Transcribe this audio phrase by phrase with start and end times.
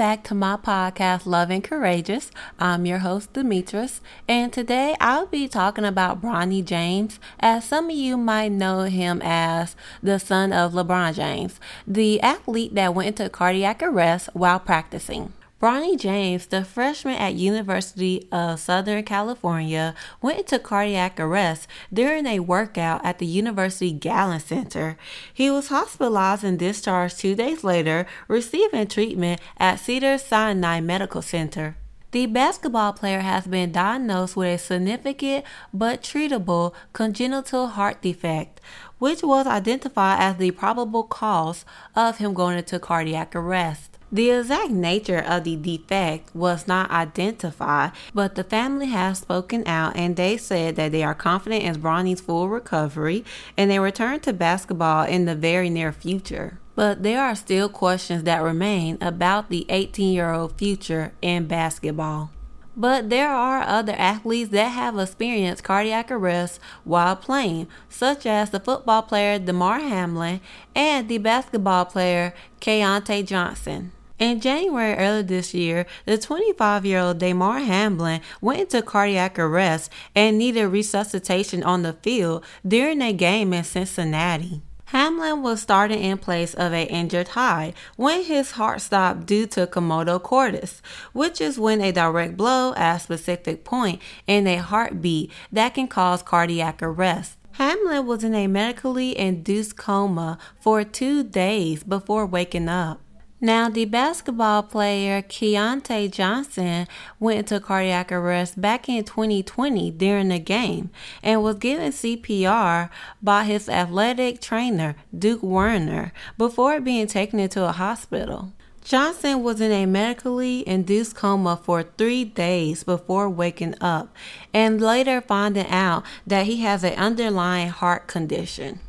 [0.00, 2.30] back to my podcast, Love and Courageous.
[2.58, 7.94] I'm your host, Demetris, and today I'll be talking about Bronny James, as some of
[7.94, 13.28] you might know him as the son of LeBron James, the athlete that went into
[13.28, 15.34] cardiac arrest while practicing.
[15.60, 22.40] Bronny James, the freshman at University of Southern California, went into cardiac arrest during a
[22.40, 24.96] workout at the University Galen Center.
[25.34, 31.76] He was hospitalized and discharged two days later, receiving treatment at Cedars-Sinai Medical Center.
[32.12, 38.62] The basketball player has been diagnosed with a significant but treatable congenital heart defect,
[38.98, 43.89] which was identified as the probable cause of him going into cardiac arrest.
[44.12, 49.94] The exact nature of the defect was not identified, but the family has spoken out
[49.94, 53.24] and they said that they are confident in Bronny's full recovery
[53.56, 56.58] and they return to basketball in the very near future.
[56.74, 62.30] But there are still questions that remain about the 18 year old future in basketball.
[62.76, 68.58] But there are other athletes that have experienced cardiac arrest while playing, such as the
[68.58, 70.40] football player Damar Hamlin
[70.74, 73.92] and the basketball player Keyontae Johnson.
[74.20, 79.90] In January earlier this year, the 25 year old Damar Hamlin went into cardiac arrest
[80.14, 84.60] and needed resuscitation on the field during a game in Cincinnati.
[84.84, 89.66] Hamlin was starting in place of an injured Hyde when his heart stopped due to
[89.66, 90.82] commotio cordis,
[91.14, 95.88] which is when a direct blow at a specific point in a heartbeat that can
[95.88, 97.38] cause cardiac arrest.
[97.52, 103.00] Hamlin was in a medically induced coma for two days before waking up.
[103.42, 106.86] Now, the basketball player Keyontae Johnson
[107.18, 110.90] went into cardiac arrest back in 2020 during a game
[111.22, 112.90] and was given CPR
[113.22, 118.52] by his athletic trainer, Duke Werner, before being taken into a hospital.
[118.84, 124.14] Johnson was in a medically induced coma for three days before waking up
[124.52, 128.80] and later finding out that he has an underlying heart condition.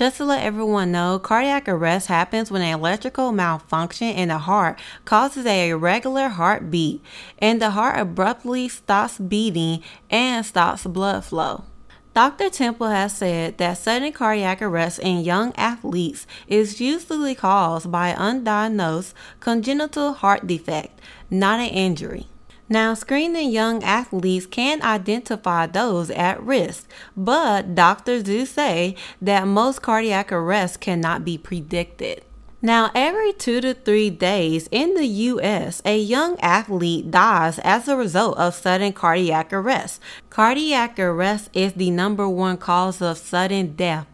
[0.00, 4.80] Just to let everyone know, cardiac arrest happens when an electrical malfunction in the heart
[5.04, 7.02] causes a irregular heartbeat
[7.38, 11.64] and the heart abruptly stops beating and stops blood flow.
[12.14, 12.48] Dr.
[12.48, 19.12] Temple has said that sudden cardiac arrest in young athletes is usually caused by undiagnosed
[19.38, 22.26] congenital heart defect, not an injury.
[22.72, 29.82] Now, screening young athletes can identify those at risk, but doctors do say that most
[29.82, 32.22] cardiac arrests cannot be predicted.
[32.62, 37.96] Now, every two to three days in the U.S., a young athlete dies as a
[37.96, 40.00] result of sudden cardiac arrest.
[40.28, 44.06] Cardiac arrest is the number one cause of sudden death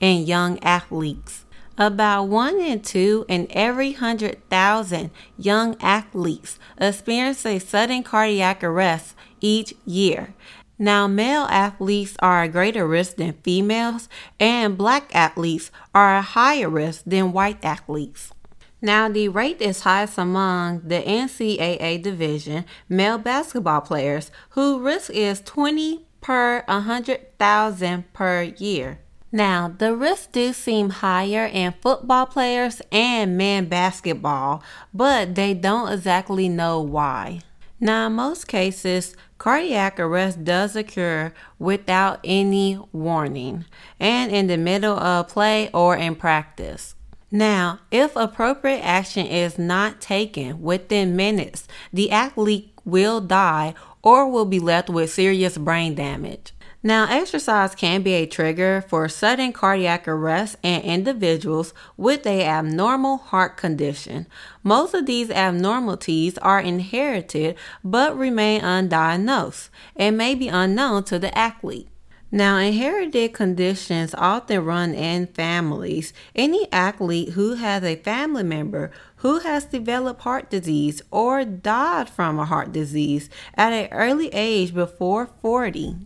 [0.00, 1.46] in young athletes.
[1.82, 9.16] About one in two in every hundred thousand young athletes experience a sudden cardiac arrest
[9.40, 10.32] each year.
[10.78, 16.68] Now, male athletes are at greater risk than females, and black athletes are at higher
[16.68, 18.32] risk than white athletes.
[18.80, 25.40] Now, the rate is highest among the NCAA division male basketball players, whose risk is
[25.40, 29.00] 20 per 100,000 per year.
[29.34, 34.62] Now, the risks do seem higher in football players and men basketball,
[34.92, 37.40] but they don't exactly know why.
[37.80, 43.64] Now, in most cases, cardiac arrest does occur without any warning
[43.98, 46.94] and in the middle of play or in practice.
[47.30, 53.72] Now, if appropriate action is not taken within minutes, the athlete will die
[54.02, 56.52] or will be left with serious brain damage.
[56.84, 63.18] Now, exercise can be a trigger for sudden cardiac arrest in individuals with a abnormal
[63.18, 64.26] heart condition.
[64.64, 67.54] Most of these abnormalities are inherited
[67.84, 71.86] but remain undiagnosed and may be unknown to the athlete.
[72.34, 76.12] Now, inherited conditions often run in families.
[76.34, 82.38] Any athlete who has a family member who has developed heart disease or died from
[82.38, 85.96] a heart disease at an early age before 40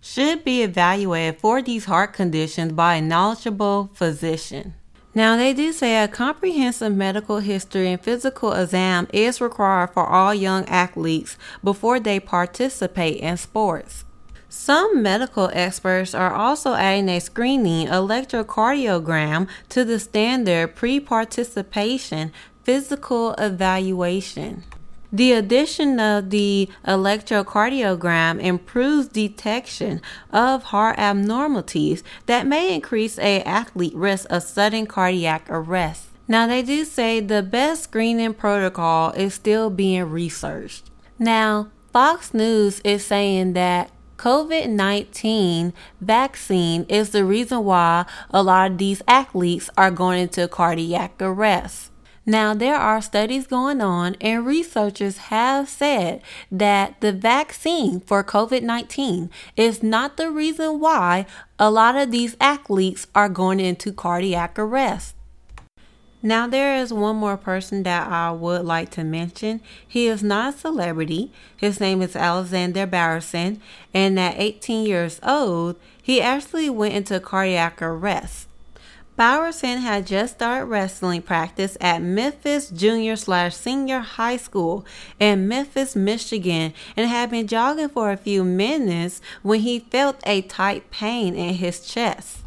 [0.00, 4.74] should be evaluated for these heart conditions by a knowledgeable physician.
[5.14, 10.34] Now, they do say a comprehensive medical history and physical exam is required for all
[10.34, 14.04] young athletes before they participate in sports.
[14.50, 22.30] Some medical experts are also adding a screening electrocardiogram to the standard pre participation
[22.62, 24.64] physical evaluation.
[25.12, 30.00] The addition of the electrocardiogram improves detection
[30.32, 36.08] of heart abnormalities that may increase a athlete risk of sudden cardiac arrest.
[36.28, 40.90] Now, they do say the best screening protocol is still being researched.
[41.18, 48.72] Now, Fox News is saying that COVID 19 vaccine is the reason why a lot
[48.72, 51.90] of these athletes are going into cardiac arrest.
[52.28, 58.62] Now, there are studies going on, and researchers have said that the vaccine for COVID
[58.62, 61.26] 19 is not the reason why
[61.56, 65.14] a lot of these athletes are going into cardiac arrest.
[66.20, 69.60] Now, there is one more person that I would like to mention.
[69.86, 71.30] He is not a celebrity.
[71.56, 73.62] His name is Alexander Bowerson,
[73.94, 78.48] and at 18 years old, he actually went into cardiac arrest.
[79.16, 84.84] Bowerson had just started wrestling practice at Memphis Junior slash Senior High School
[85.18, 90.42] in Memphis, Michigan, and had been jogging for a few minutes when he felt a
[90.42, 92.40] tight pain in his chest.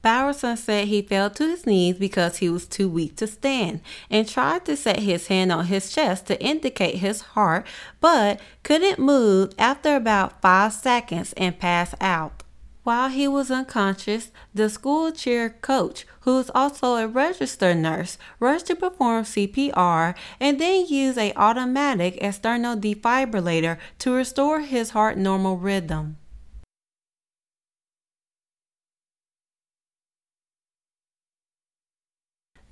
[0.00, 4.28] Bowerson said he fell to his knees because he was too weak to stand and
[4.28, 7.66] tried to set his hand on his chest to indicate his heart,
[8.00, 12.44] but couldn't move after about five seconds and passed out.
[12.86, 18.66] While he was unconscious, the school cheer coach, who is also a registered nurse, rushed
[18.66, 25.56] to perform CPR and then used a automatic external defibrillator to restore his heart normal
[25.56, 26.18] rhythm.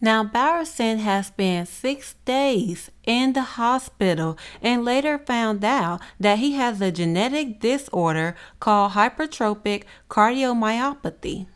[0.05, 6.53] Now, Bowerson has spent six days in the hospital and later found out that he
[6.53, 11.47] has a genetic disorder called hypertrophic cardiomyopathy.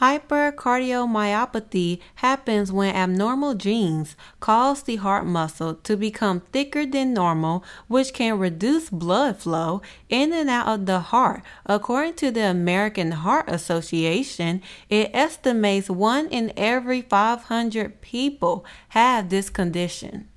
[0.00, 8.12] Hypercardiomyopathy happens when abnormal genes cause the heart muscle to become thicker than normal, which
[8.12, 11.42] can reduce blood flow in and out of the heart.
[11.64, 14.60] According to the American Heart Association,
[14.90, 20.28] it estimates one in every 500 people have this condition.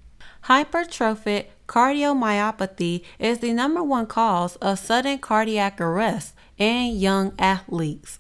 [0.46, 8.20] Hypertrophic cardiomyopathy is the number one cause of sudden cardiac arrest in young athletes.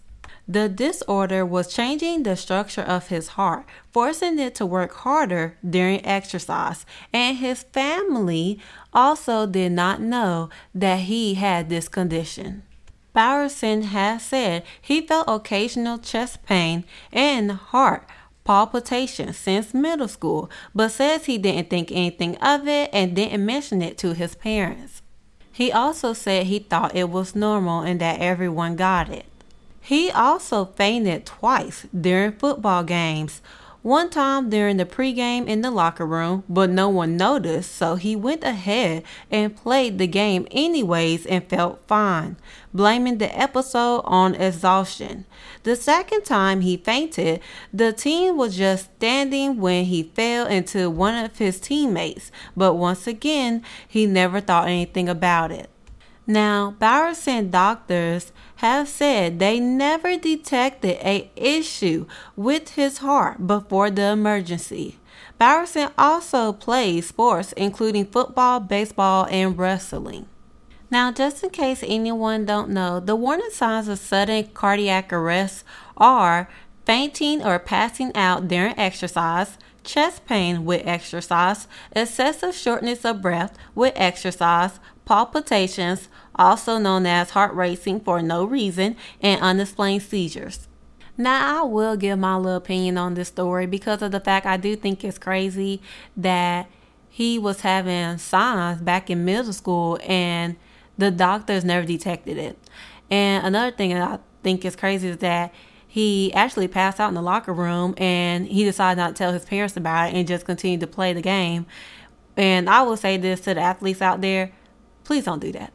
[0.51, 6.03] The disorder was changing the structure of his heart, forcing it to work harder during
[6.03, 8.59] exercise, and his family
[8.91, 12.63] also did not know that he had this condition.
[13.13, 18.09] Bowerson has said he felt occasional chest pain and heart
[18.43, 23.83] palpitations since middle school, but says he didn't think anything of it and didn't mention
[23.83, 25.03] it to his parents.
[25.51, 29.27] He also said he thought it was normal and that everyone got it.
[29.81, 33.41] He also fainted twice during football games.
[33.81, 38.13] One time during the pregame in the locker room, but no one noticed, so he
[38.13, 42.35] went ahead and played the game anyways and felt fine,
[42.73, 45.25] blaming the episode on exhaustion.
[45.63, 47.39] The second time he fainted,
[47.73, 53.07] the team was just standing when he fell into one of his teammates, but once
[53.07, 55.69] again, he never thought anything about it.
[56.29, 62.05] Now, Bowerson doctors have said they never detected a issue
[62.35, 64.99] with his heart before the emergency.
[65.39, 70.27] Bowerson also plays sports including football, baseball, and wrestling.
[70.91, 75.63] Now, just in case anyone don't know, the warning signs of sudden cardiac arrest
[75.97, 76.47] are
[76.85, 83.93] fainting or passing out during exercise, chest pain with exercise, excessive shortness of breath with
[83.95, 90.67] exercise, palpitations, also known as heart racing for no reason, and unexplained seizures.
[91.17, 94.55] Now, I will give my little opinion on this story because of the fact I
[94.55, 95.81] do think it's crazy
[96.15, 96.69] that
[97.09, 100.55] he was having signs back in middle school and
[100.97, 102.57] the doctors never detected it.
[103.09, 105.53] And another thing that I think is crazy is that
[105.89, 109.43] he actually passed out in the locker room and he decided not to tell his
[109.43, 111.65] parents about it and just continued to play the game.
[112.37, 114.53] And I will say this to the athletes out there
[115.09, 115.73] please don't do that.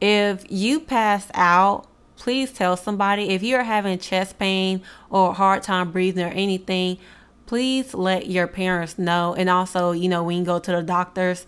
[0.00, 1.86] If you pass out,
[2.16, 3.28] please tell somebody.
[3.28, 6.96] If you're having chest pain or hard time breathing or anything,
[7.44, 9.34] please let your parents know.
[9.34, 11.46] And also, you know, when you go to the doctors,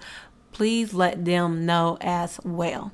[0.52, 2.92] please let them know as well.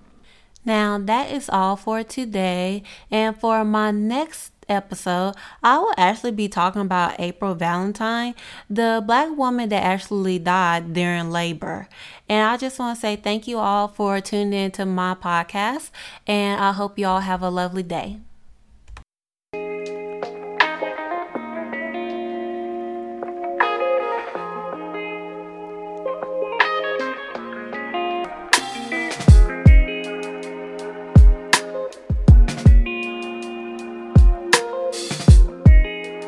[0.64, 2.84] Now, that is all for today.
[3.10, 8.34] And for my next episode, I will actually be talking about April Valentine,
[8.68, 11.88] the black woman that actually died during labor.
[12.28, 15.90] And I just want to say thank you all for tuning in to my podcast,
[16.26, 18.18] and I hope you all have a lovely day.